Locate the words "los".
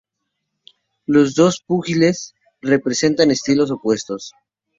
1.05-1.35